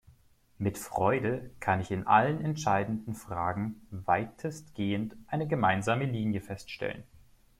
[0.57, 7.03] Mit Freude kann ich in allen entscheidenden Fragen weitestgehend eine gemeinsame Linie feststellen.